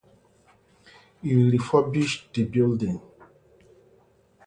He 1.21 1.35
refurbished 1.51 2.33
the 2.33 2.43
building. 2.45 2.99